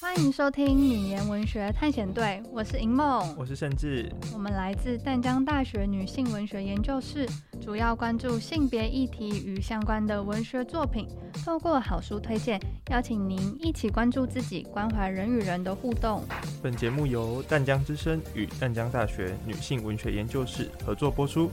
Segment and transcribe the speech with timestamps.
[0.00, 7.28] 欢迎收听女言文学探险队，我是银梦，我是盛志，我们来自淡江大学女性文学研究室，
[7.60, 11.06] 主要关注性别议题与相关的文学作品，
[11.44, 12.60] 透过好书推荐，
[12.90, 16.24] 邀请您一起关注自己，关怀人与人的互动。
[16.62, 21.50] 本节目由淡江之声与淡江大学女性文学研究室合作播出。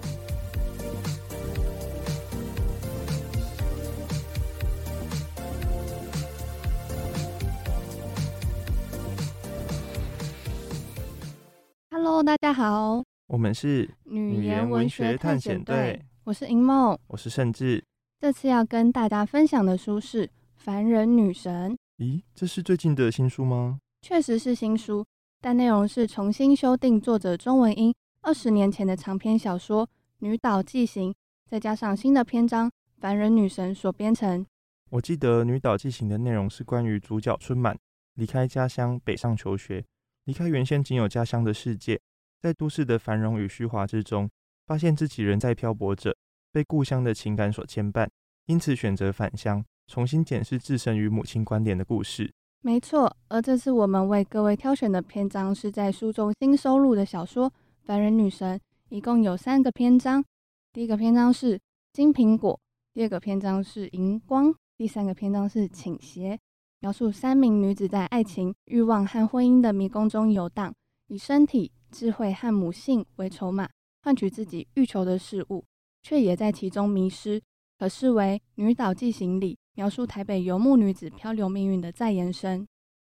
[12.23, 17.83] 大家好，我们是女言文学探险队，我是银梦，我是盛志。
[18.19, 21.77] 这次要跟大家分享的书是《凡人女神》。
[22.03, 23.79] 咦，这是最近的新书吗？
[24.01, 25.05] 确实是新书，
[25.39, 29.85] 但内容是重新修订作者钟文英二十年前的长篇小说
[30.19, 31.11] 《女岛纪行》，
[31.47, 34.43] 再加上新的篇章《凡人女神》所编成。
[34.89, 37.77] 我记得《女岛纪行》的内容是关于主角春满
[38.15, 39.85] 离开家乡北上求学，
[40.23, 42.01] 离开原先仅有家乡的世界。
[42.47, 44.29] 在都市的繁荣与虚华之中，
[44.65, 46.15] 发现自己仍在漂泊着，
[46.53, 48.07] 被故乡的情感所牵绊，
[48.45, 52.33] 因此选择返乡，重新检视自身与母亲关联的故事。
[52.61, 57.49] 没错，而这次我们为各位挑选的篇章是在书中新收录的小说
[57.83, 60.23] 《凡人女神》，一共有三个篇章。
[60.71, 61.59] 第一个篇章是
[61.91, 62.57] 金苹果，
[62.93, 66.39] 第二个篇章是荧光，第三个篇章是倾斜，
[66.79, 70.73] 描述三名女子在爱情、欲望和婚姻的迷宫中游荡，
[71.07, 71.73] 以身体。
[71.91, 73.69] 智慧和母性为筹码，
[74.03, 75.65] 换取自己欲求的事物，
[76.03, 77.41] 却也在其中迷失。
[77.79, 82.61] 可视为《女岛纪行》里描述台北游牧女子漂流命运的再延伸。《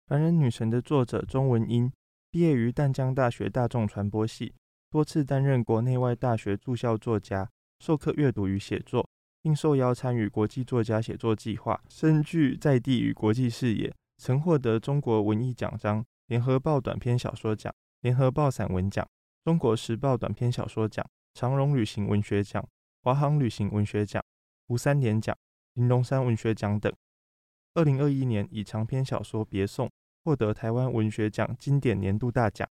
[0.06, 1.92] 凡人女神》的作者钟文英，
[2.30, 4.54] 毕业于淡江大学大众传播系，
[4.90, 9.06] 多次担任国内外大学驻校作家，授课阅读与写作，
[9.42, 17.70] 并受邀参与国际作家写作计划，深具在地与国际视野，曾获得中国文艺奖章、联合报短篇小说奖。
[18.04, 19.08] 联合报散文奖、
[19.46, 22.62] 中国时报短篇小说奖、长荣旅行文学奖、
[23.02, 24.22] 华航旅行文学奖、
[24.66, 25.34] 吴三连奖、
[25.72, 26.92] 林荣山文学奖等。
[27.72, 29.86] 二零二一年以长篇小说《别送》
[30.22, 32.68] 获得台湾文学奖经典年度大奖。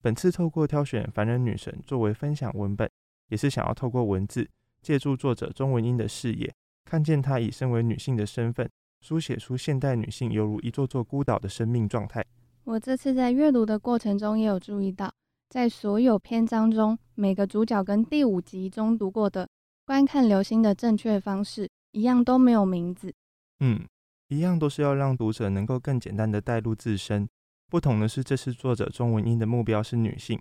[0.00, 2.90] 本次透过挑选《凡人女神》作为分享文本，
[3.28, 4.48] 也是想要透过文字，
[4.80, 6.50] 借助作者钟文英的视野，
[6.86, 8.66] 看见她以身为女性的身份，
[9.02, 12.24] 书写出现代女性犹如一座座孤岛的生命状态。
[12.68, 15.10] 我这次在阅读的过程中，也有注意到，
[15.48, 19.48] 在所有篇章中，每个主角跟第五集中读过的
[19.86, 23.10] 观看流星的正确方式一样，都没有名字。
[23.60, 23.86] 嗯，
[24.28, 27.26] 一样都是要让读者能够更简单的带入自身。
[27.70, 30.38] 不同的是，这次作者钟文英的目标是女性，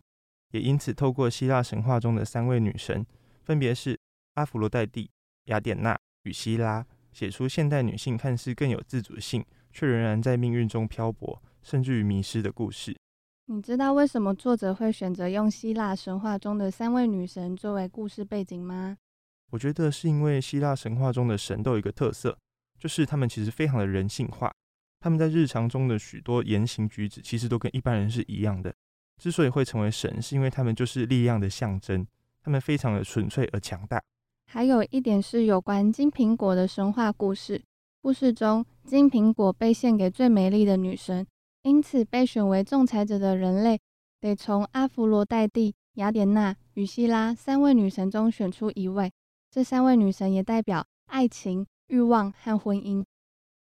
[0.51, 3.05] 也因此透过希腊神话中的三位女神，
[3.45, 3.97] 分别是
[4.33, 5.09] 阿芙罗黛蒂、
[5.45, 11.41] 雅典娜与希拉，写出现代女性看似更有自主性，却仍然在命运中漂泊。
[11.67, 12.95] 甚至于迷失的故事。
[13.47, 18.97] 你知道为什么作者会选择用希腊神话中的三位女神作为故事背景吗？
[19.51, 22.37] 我觉得是因为希腊神话中的神都有一个特色，
[22.79, 24.49] 就是他们其实非常的人性化。
[25.01, 28.73] 他们在日常中的许多言行举止，其实都跟一般人是一样的。
[29.21, 32.07] 之所以会成为神，是因为他们就是力量的象征。
[32.41, 34.01] 他们非常的纯粹而强大。
[34.45, 37.61] 还有一点是有关金苹果的神话故事。
[38.01, 41.27] 故事中，金苹果被献给最美丽的女神。
[41.67, 43.77] 因此，被选为仲裁者的人类
[44.21, 49.11] 得从阿芙罗黛蒂、雅典娜与希拉三位女神中选出一位。
[49.51, 53.03] 这三位女神也代表爱情、欲望和婚姻。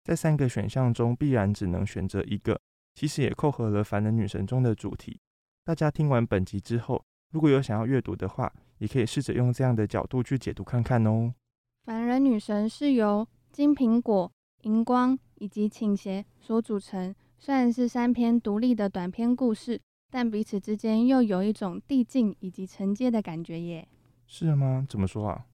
[0.05, 2.61] 在三个选项中，必然只能选择一个。
[2.95, 5.19] 其实也扣合了凡人女神中的主题。
[5.65, 11.35] 大家听完本集之后，如果有想要阅读的话，也可以试着用这样的角度去解读看看哦。
[11.83, 14.31] 凡人女神是由金苹果、
[14.63, 17.13] 荧光以及倾斜所组成。
[17.39, 19.81] 虽然是三篇独立的短篇故事，
[20.11, 23.87] 但彼此之间又有一种递进以及承接的感觉耶。
[24.27, 24.85] 是吗？
[24.89, 25.47] 怎么说啊？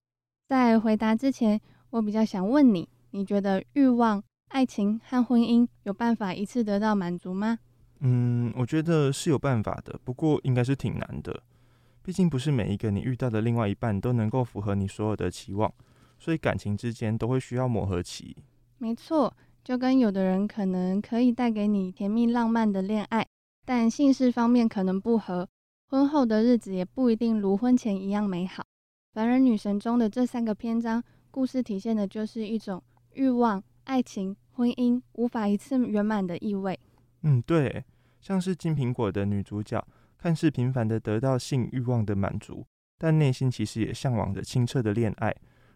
[0.48, 7.58] 在回答之前，我比较想问你：你觉得欲望、爱情和婚姻有办法一次得到满足吗？
[8.00, 11.42] 嗯，我觉得是有办法的，不过应该是挺难的。
[12.02, 15.72] 毕竟不是每一个你遇到的另外一半都能够符合你所有的期望，
[16.18, 18.36] 所以感情之间都会需要磨合期。
[18.78, 19.32] 没错。
[19.64, 23.24] 就跟有的人可能可以带给你甜蜜浪漫的恋爱，
[23.64, 25.48] 但性事方面可能不合，
[25.88, 28.64] 婚后的日子也不一定如婚前一样美好。
[29.12, 32.82] 凡人女神中的这三个篇章，故事体现的就是一种
[33.12, 36.78] 欲望、爱情、婚姻无法一次圆满的意味。
[37.22, 37.84] 嗯，对，
[38.20, 39.86] 像是金苹果的女主角，
[40.18, 42.66] 看似平凡的得到性欲望的满足，
[42.98, 45.32] 但内心其实也向往着清澈的恋爱。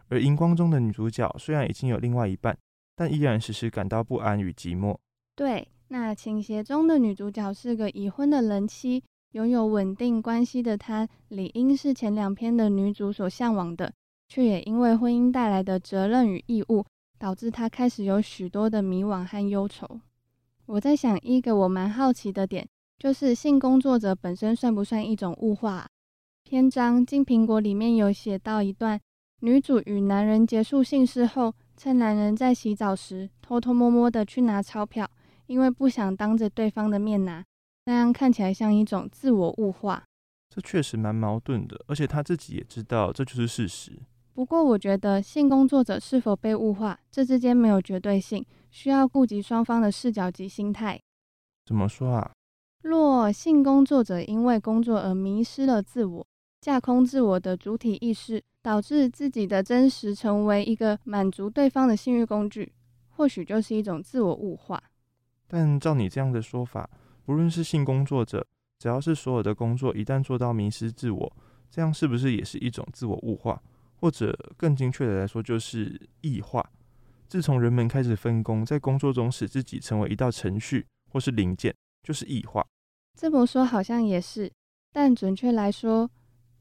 [0.09, 2.57] 而荧光中的女主角虽然已经有另外一半，
[2.97, 4.97] 但依然时时感到不安与寂寞。
[5.37, 13.93] 对，那倾斜中的女主角是个已婚的人妻，拥有稳定关系的她，理应是前两篇的女主所向往的，
[14.29, 16.85] 却也因为婚姻带来的责任与义务，
[17.19, 20.01] 导致她开始有许多的迷惘和忧愁。
[20.65, 22.67] 我在想，一个我蛮好奇的点，
[22.99, 25.87] 就是性工作者本身算不算一种物化？
[26.43, 28.99] 篇章《金苹果》里面有写到一段。
[29.41, 35.09] 女主与男人结束性事后，趁男人在洗澡时，偷偷摸摸的去拿钞票，
[35.47, 37.45] 因为不想当着对方的面拿，
[37.85, 40.03] 那样看起来像一种自我物化。
[40.49, 43.93] 这确实蛮矛盾的，而且他自己也知道这就是事实。
[44.33, 50.99] 不过，我觉得性工作者是否被物化，这之间没有绝对性，需要顾及双方的视角及心态。
[51.67, 52.33] 怎么说啊？
[52.83, 56.27] 若性工作者因为工作而迷失了自我，
[56.61, 58.43] 架空自我的主体意识。
[58.67, 62.73] 导致自己的真实成为一个满足对方的性欲工具，
[63.11, 64.83] 或许就是一种自我物化。
[65.47, 66.91] 但照你这样的说法，
[67.25, 68.45] 不论是性工作者，
[68.81, 71.33] 只要是所有的工作一旦做到迷失自我，
[71.71, 73.63] 这样是不是也是一种自我物化？
[74.01, 76.69] 或者更精确的来说，就是异化。
[77.29, 81.73] 自从人们开始分工，在工作中使自己成为一道程序或是零件，
[82.03, 82.67] 就是异化。
[83.15, 84.51] 这么说好像也是，
[84.93, 86.11] 但准确来说，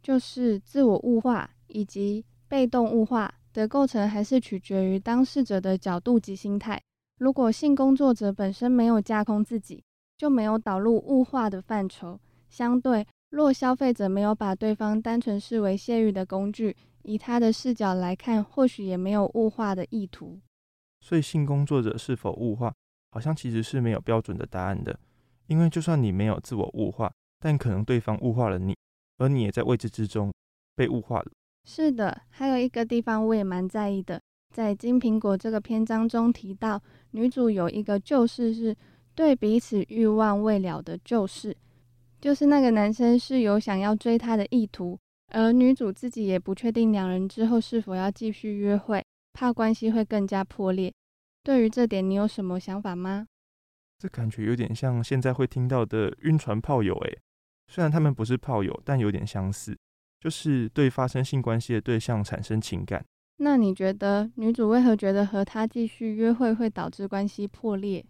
[0.03, 1.49] 就是自我物化。
[1.75, 6.81] 以及被动物化的构成，还是取决于当事者的角度及心态。
[7.19, 9.83] 如果性工作者本身没有架空自己，
[10.17, 12.17] 就没有导入物化的范畴。
[12.49, 16.73] 相对，若消费者没有把对方单纯视为泄欲的工具，
[17.03, 20.39] 以他的视角来看，或许也没有物化的意图。
[21.01, 22.73] 所以，性工作者是否物化，
[23.11, 24.97] 好像其实是没有标准的答案的。
[25.47, 28.75] 因为就算你没有自我物化，但可能对方物化了你，
[29.17, 30.33] 而你也在未知之中
[30.73, 31.31] 被物化了。
[31.65, 34.21] 是的，还有一个地方我也蛮在意的，
[34.53, 36.81] 在《金苹果》这个篇章中提到，
[37.11, 38.75] 女主有一个旧事是
[39.15, 41.57] 对彼此欲望未了的旧事，
[42.21, 44.97] 就是那个男生是有想要追她的意图，
[45.33, 49.03] 而女主自己也不确定两人之后是否要继续约会，
[49.33, 50.93] 怕关系会更加破裂。
[51.43, 53.25] 对于这点，你有什么想法吗？
[53.97, 57.17] 这感觉有点像现在会听到的晕船炮友，诶，
[57.67, 59.75] 虽然他们不是炮友，但有点相似。
[60.25, 63.05] 就是对发生性关系的对象产生情感。
[63.37, 68.03] 那你觉得女主为何觉得和他继续约会会导致关系破裂？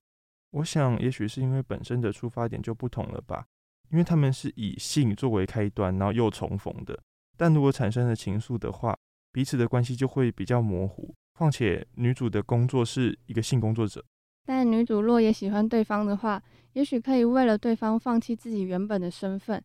[0.51, 3.43] 我想，也许是因为本身的出发点就不同了吧。
[3.91, 6.97] 因为他们是以性作为开端，然后又重逢的。
[7.35, 8.97] 但如果产生了情愫的话，
[9.33, 11.13] 彼此的关系就会比较模糊。
[11.33, 14.01] 况且女主的工作是一个性工作者。
[14.45, 16.41] 但女主若也喜欢对方的话，
[16.71, 19.61] 也许可以为了对方放弃自己原本的身份。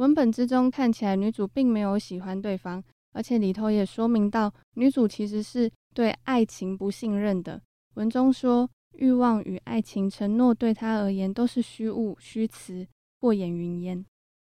[0.00, 2.82] 文本之中看起来女主并没有喜欢对方，
[3.12, 7.60] 而且里头也说明到女主其实是对爱情不信任的。
[7.96, 12.86] 文中说欲望与爱情承诺对她而言都是虚无虚词，
[13.18, 14.02] 过眼云烟。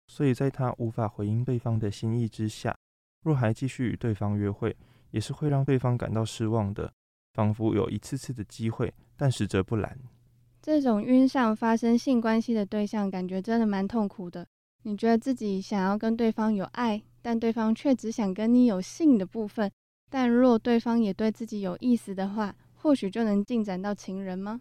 [0.08, 2.74] 所以在她无法回应对方的心意之下，
[3.22, 4.74] 若还继续与对方约会，
[5.10, 6.94] 也是会让对方感到失望的，
[7.34, 10.00] 仿佛有一次次的机会，但实则不然。
[10.62, 14.48] 这种晕上发生性关系的对象，感觉真的蛮痛苦的。
[14.84, 19.72] 你觉得自己想要跟对方有爱，但对方却只想跟你有性的部分。
[20.10, 24.60] 但若对方也对自己有意思的话，或许就能进展到情人吗？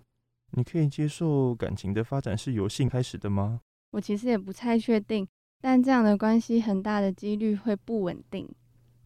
[0.53, 3.61] 你可以接受感情的发展是由性开始的吗？
[3.93, 5.27] 我其实也不太确定，
[5.61, 8.49] 但这样的关系很大的几率会不稳定。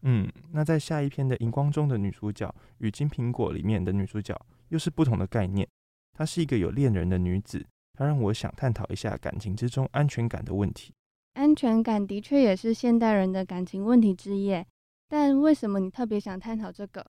[0.01, 5.67] 嗯，那在下一篇的荧光中的女主角与金苹果里面的女主角又是不同的概念。
[6.13, 10.93] 她是一个有恋人的女子，她让我想探讨一下感情之中安全感的问题。
[11.35, 14.63] 安全感的确也是现代人的感情问题之一，
[15.09, 17.05] 但为什么你特别想探讨这个？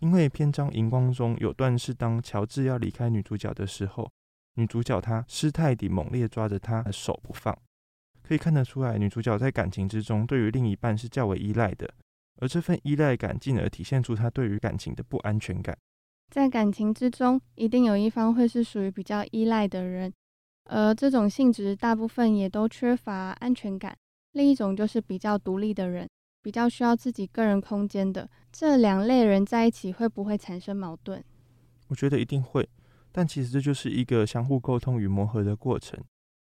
[0.00, 4.10] 因为篇章荧光中有段是当乔治要离开女主角的时候，
[4.54, 7.56] 女主角她失态地猛烈抓着他的手不放，
[8.22, 11.92] 可以看得出来，女主角在感情之中对于另一半是较为依赖的，
[12.40, 15.76] 而这份依赖感进而体现出她对于感情的不安全感。
[16.30, 20.10] 在感情之中，一定有一方会是属于比较依赖的人。
[20.70, 23.96] 而这种性质大部分也都缺乏安全感。
[24.32, 26.08] 另一种就是比较独立的人，
[26.40, 28.30] 比较需要自己个人空间的。
[28.52, 31.22] 这两类人在一起会不会产生矛盾？
[31.88, 32.68] 我觉得一定会。
[33.12, 35.98] 但其实这就是一个相互沟通与磨合的过程。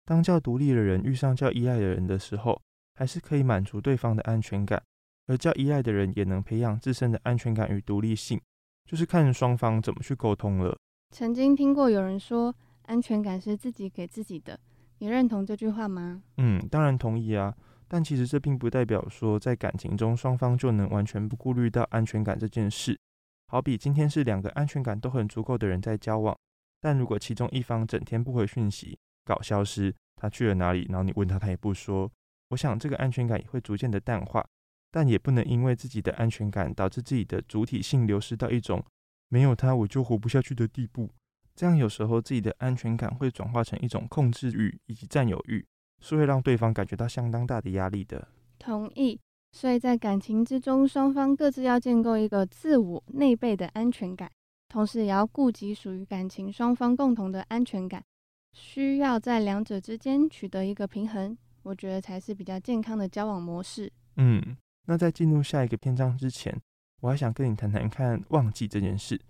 [0.04, 2.60] 当较独立的人遇上较依赖的人的时候，
[2.94, 4.78] 还是可以满足对方的安全感；
[5.26, 8.40] 而较依赖的人也能培养自身的安全感与独立性，
[8.88, 10.76] 就是看双方怎么去沟通了。
[11.10, 12.54] 曾经听过有人说，
[12.86, 14.58] 安全感是自己给自己的，
[14.98, 16.22] 你认同这句话吗？
[16.36, 17.54] 嗯，当然同意啊。
[17.88, 22.98] 但其实这并不代表说在感情中双方就能完全不顾虑到安全感这件事。
[23.48, 26.34] 好比今天是两个安全感都很足够的人在交往，
[26.80, 32.10] 但如果其中一方整天不回讯息，搞消失，他去了哪里，然后你问他，他也不说，
[32.48, 34.42] 我想这个安全感也会逐渐的淡化。
[34.90, 38.84] 但也不能因为自己的安全感，导致自己的主体性流失到一种
[39.28, 41.10] 没有他我就活不下去的地步。
[41.54, 45.64] 这样有时候自己的安全感会转化成一种控制欲以及占有欲，
[46.00, 48.28] 是会让对方感觉到相当大的压力的。
[48.58, 49.20] 同意。
[49.54, 54.30] 所以在感情之中，双方各自要建构一个自我内备的安全感，
[54.70, 58.02] 同时也要顾及属于感情双方共同的安全感，
[58.54, 63.92] 需要在两者之间取得一个平衡，我觉得才是比较健康的交往模式。
[64.16, 64.56] 嗯。
[64.86, 66.58] 那在进入下一个篇章之前，
[67.02, 69.20] 我还想跟你谈谈看忘记这件事。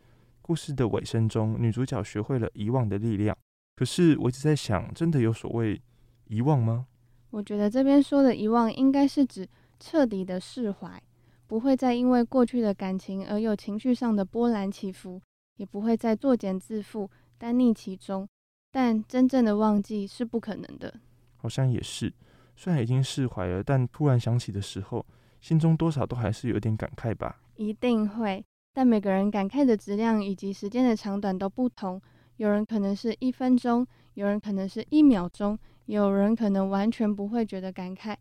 [0.43, 3.37] 故事的尾声中，女主角学会了遗忘的力量。
[3.77, 5.81] 可是我一直在想，真的有所谓
[6.27, 6.87] 遗忘吗？
[7.31, 9.49] 我觉得这边说的遗忘，应该是指
[9.81, 11.03] 彻底的释怀，
[11.47, 15.23] 不会再因为过去的感情而有情绪上的波澜起伏，
[15.57, 17.09] 也不会再作茧自缚、
[17.39, 18.29] 单溺其中。
[18.71, 20.93] 但真正的忘记是不可能的。
[21.37, 22.13] 好像也是，
[22.57, 25.07] 虽然已经释怀了，但突然想起的时候。
[25.43, 28.45] 心中多少都还是有点感慨吧，一定会。
[28.75, 32.00] 但每个人感慨的质量以及时间的长短都不同，
[32.37, 38.17] 有人可能是一分钟，有人可能是一秒钟，有人可能完全不会觉得感慨。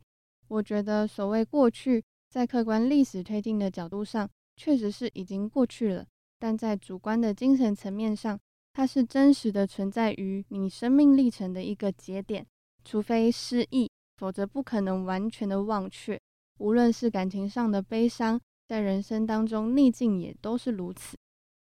[0.48, 6.06] 我觉得所谓过去，在客观历史推进的角度上，确实是已经过去了，
[6.38, 8.38] 但在主观的精神层面上，
[8.74, 12.46] 它是真实的存在于你生命历程的一个节点，
[12.84, 16.20] 除非失忆，否则不可能完全的忘却。
[16.60, 18.40] 无论是感情上的悲伤，
[18.72, 21.18] 在人生当中逆境也都是如此。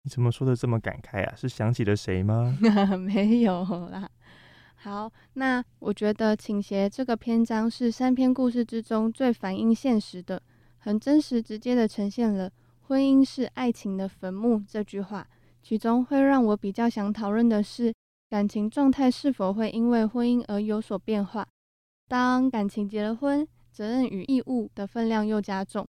[0.03, 1.33] 你怎么说的这么感慨啊？
[1.37, 2.57] 是想起了谁吗？
[2.99, 4.11] 没有啦。
[4.75, 10.41] 好，那我觉得《倾斜》这个篇章是三篇故事之中最反映现实的，
[10.79, 12.51] 很真实直接的呈现了
[12.87, 15.25] “婚姻是爱情的坟墓”这句话。
[15.63, 17.93] 其中会让我比较想讨论的是，
[18.29, 21.47] 感情状态是否会因为婚姻而有所变化？
[22.09, 25.87] 当感情结了婚，责任与义务的分量又加重，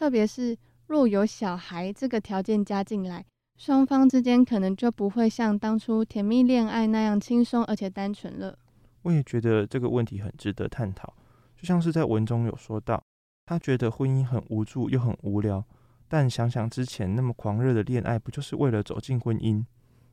[0.00, 3.22] 特别是若有小孩这个条件加进来，
[3.58, 8.58] 双方之间可能就不会像当初甜蜜恋爱那样轻松而且单纯了。
[9.02, 11.12] 我也觉得这个问题很值得探讨，
[11.54, 13.04] 就像是在文中有说到，
[13.44, 15.62] 他觉得婚姻很无助又很无聊，
[16.08, 19.62] 但想想之前那么狂热的恋爱，不就是为了走进婚姻？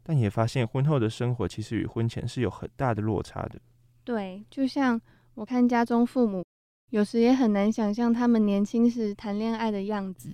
[0.04, 3.58] 但也发现婚后的生活其实与婚前是有很大的落差的。
[4.04, 5.00] 对，就像
[5.36, 6.44] 我看家中父母。
[6.90, 10.30] 有时也很难想象他们年轻时谈恋爱的样子。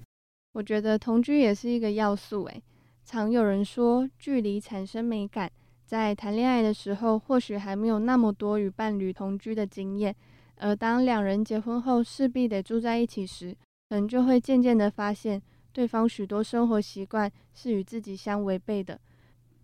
[0.52, 2.44] 我觉得同居也是一个要素。
[2.44, 2.62] 诶，
[3.04, 5.52] 常有人说距离产生美感，
[5.84, 10.16] 在谈恋爱的时候或许还没有那么多与伴侣同居的经验，
[10.58, 13.58] 而当两人结婚后势必得住在一起时，
[13.90, 15.42] 可能就会渐渐地发现
[15.72, 19.00] 对方许多生活习惯是与自己相违背的。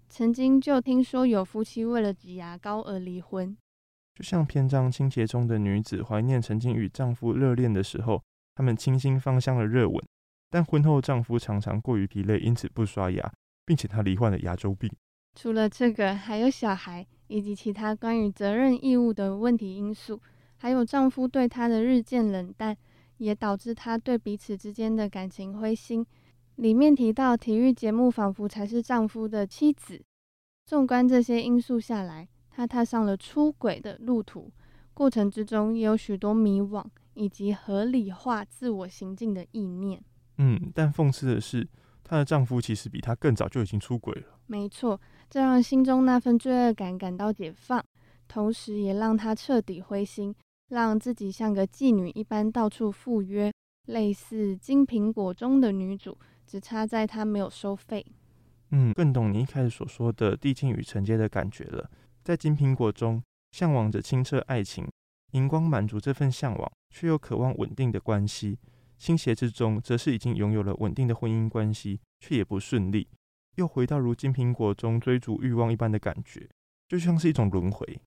[0.10, 3.56] 曾经就听说有夫妻为了挤牙膏而离婚。
[4.20, 8.22] 就像篇章倾斜中的女子怀念曾经与丈夫热恋的时候，
[8.54, 10.06] 他们清新芳香的热吻。
[10.50, 13.32] 但婚后丈夫常常过于疲累，因此不刷牙，
[13.66, 14.92] 并且他罹患了牙周病。
[15.36, 20.22] 除了这个，还有小孩以及其他关于责任义务的问题因素，
[20.58, 22.76] 还有丈夫对她的日渐冷淡，
[23.20, 26.06] 也导致她对彼此之间的感情灰心。
[26.56, 30.04] 里面提到体育节目仿佛才是丈夫的妻子。
[30.66, 32.28] 纵观这些因素下来。
[32.60, 34.52] 他踏上了出轨的路途，
[34.94, 40.04] 过程之中也有许多迷惘，以及合理化自我行径的意念。
[40.40, 41.66] 嗯，但讽刺的是，
[42.04, 44.38] 她的丈夫其实比她更早就已经出轨了。
[44.48, 45.00] 没错，
[45.30, 47.82] 这让心中那份罪恶感感到解放，
[48.28, 50.36] 同时也让她彻底灰心，
[50.68, 53.50] 让自己像个妓女一般到处赴约，
[53.88, 58.06] 类似金苹果中的女主，只差在她没有收费。
[58.72, 61.90] 嗯，更懂你一开始所说的递进与承接的感觉了。
[62.30, 64.88] 在金苹果中，向往着清澈爱情，
[65.32, 68.60] 荧光满足这份向往，却又渴望稳定的关系。
[69.00, 73.08] 倾斜之中，则是已经拥有了稳定的婚姻关系，却也不顺利，
[73.56, 76.48] 又回到如金苹果中追逐欲望一般的感觉，
[76.88, 78.00] 就像是一种轮回。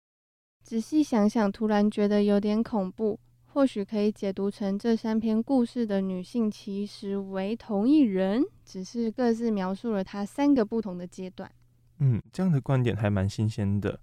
[0.63, 3.19] 仔细想想，突然觉得有点恐怖。
[3.47, 11.51] 或许可以解读成这三篇故事的女性其实为同一人，只是各自描述了她三个不同的阶段。
[11.99, 13.99] 嗯，这样的观点还蛮新鲜的。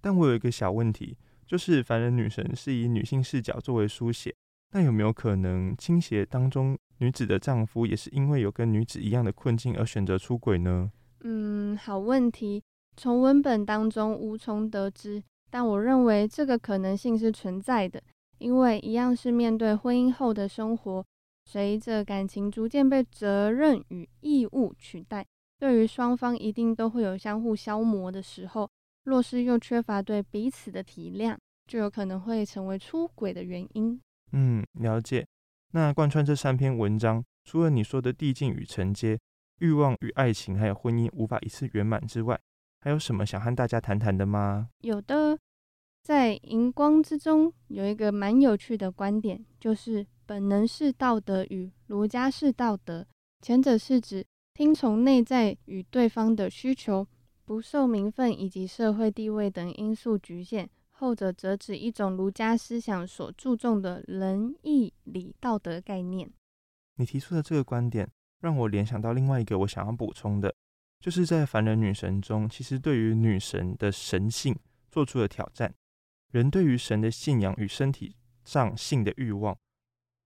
[0.00, 1.16] 但我有一个小问题，
[1.46, 4.34] 就是凡人女神是以女性视角作为书写，
[4.72, 10.90] 那有没有可能倾斜当中女子的丈夫也是因为有跟女子一样的困境而选择出轨呢？
[11.22, 12.62] 嗯，好问题，
[12.96, 18.02] 从文本当中无从得知，但我认为这个可能性是存在的，
[18.38, 21.04] 因为一样是面对婚姻后的生活，
[21.44, 25.26] 随着感情逐渐被责任与义务取代，
[25.58, 28.70] 对于双方一定都会有相互消磨的时候。
[29.10, 31.36] 若是又缺乏对彼此的体谅，
[31.66, 34.00] 就有可能会成为出轨的原因。
[34.30, 35.26] 嗯，了解。
[35.72, 39.18] 那贯穿这三篇文章，除了你说的递进与承接、
[39.58, 42.38] 欲望与爱情，还有婚姻无法一次圆满之外，
[42.82, 44.68] 还有什么想和大家谈谈的吗？
[44.82, 45.36] 有的，
[46.04, 53.04] 在荧光之中有一个蛮有趣的观点，就是本能式道德与儒家式道德。
[53.42, 54.24] 前者是指
[54.54, 57.04] 听从内在与对方的需求，
[57.50, 60.70] 不受名分以及社会地位等因素局限。
[60.90, 66.30] 后者则指一种儒家思想所注重的仁义礼道德概念。
[66.94, 70.54] 你提出的这个观点，让我联想到另外一个我想要补充的，
[71.00, 74.56] 就是在凡人女神中，其实对于女神的神性
[74.88, 75.74] 做出了挑战。
[76.30, 78.14] 人对于神的信仰与身体
[78.44, 79.58] 上性的欲望，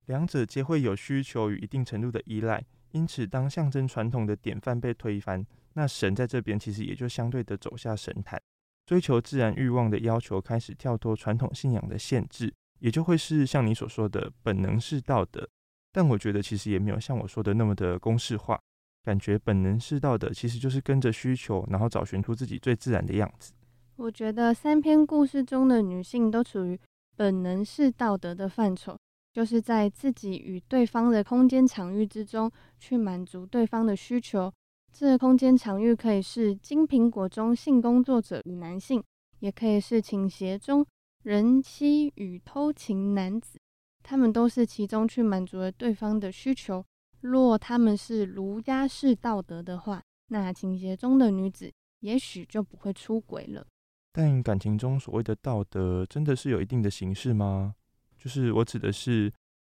[0.04, 2.62] 两者皆会有需求与一定程度的依赖。
[2.90, 8.40] 因此，当象征传统的典范被推翻，那神在这边其实也就相对的走下神坛。
[8.86, 15.48] 追求自然欲望的要求开始跳脱传统信仰的限制，也就会是像你所说的本能式道德。
[15.90, 18.60] 但我觉得其实也没有像我说的那么的公式化，
[19.02, 23.52] 感觉本能式道德其实就是跟着需求，然后找寻出自己最自然的样子。
[23.96, 26.78] 我觉得三篇故事中的女性都处于
[27.16, 28.98] 本能式道德的范畴，
[29.32, 34.52] 就是在自己与对方的空间场域之中去满足对方的需求。
[34.96, 39.02] 这个空间场域可以是金苹果中性工作者与男性，
[39.40, 40.86] 也可以是倾斜中
[41.24, 43.58] 人妻与偷情男子，
[44.04, 46.84] 他们都是其中去满足了对方的需求。
[47.22, 53.66] 若他们是儒家式道德的话，那倾斜中的女子也许就不会出轨了。
[54.12, 57.74] 但感情中所谓的道德，真的是有一定的形式吗？
[58.16, 59.28] 就是我指的是，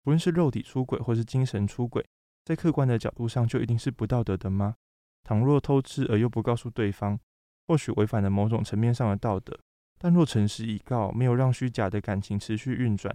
[0.04, 2.06] 不论是肉体出轨或是精神出轨，
[2.44, 4.76] 在客观的角度上就一定是不道德的吗？
[5.24, 7.18] 倘若偷吃而又不告诉对方，
[7.66, 9.54] 或许违反了某种层面上的道德；
[9.98, 13.14] 但若诚实以告，没有让虚假的感情持续运转，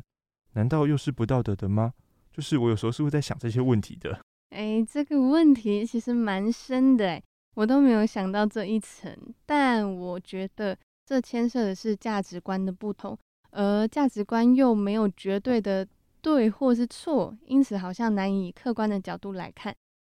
[0.54, 1.94] 难道又是不道德的吗？
[2.32, 4.20] 就是我有时候是会在想这些问题的。
[4.50, 7.24] 哎，这个问题其实蛮深的，哎，
[7.56, 9.16] 我都没有想到这一层。
[9.46, 13.18] 但我觉得这牵涉的是价值观的不同，
[13.52, 15.88] 而价值观又没有绝对的
[16.22, 19.76] 对或是错，因此好像难以以客观的角度来看。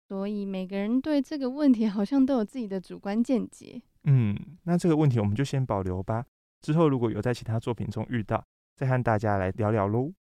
[0.08, 3.82] 所以每个人对这个问题好像都有自己的主观见解。
[4.04, 6.24] 嗯，那这个问题我们就先保留吧。
[6.62, 8.44] 之后如果有在其他作品中遇到，
[8.76, 10.12] 再和大家来聊聊喽。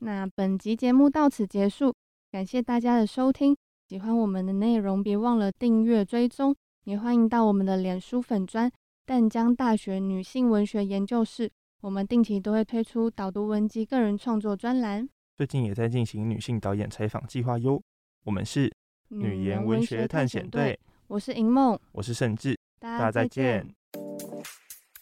[0.00, 1.92] 那本集节目到此结束，
[2.30, 3.56] 感谢大家的收听。
[3.88, 8.70] 喜欢我们的内容，别忘了订阅追踪，也欢迎到我们的脸书粉专
[9.04, 11.50] 淡江大学女性文学研究室，
[11.82, 15.08] 我们定期都会推出导读文集个人创作专栏。
[15.36, 17.82] 最近也在进行女性导演采访计划哟。
[18.24, 18.72] 我们是。
[19.16, 23.64] 女研文学探险队，我是银梦，我是盛志，大家再见。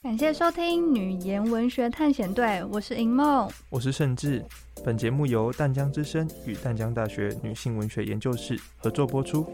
[0.02, 4.44] 感谢收听女研文学探险队，我是银梦，我是盛志。
[4.84, 9.50] 本节目由淡江之声与淡江大学女性文学研究室合作播出。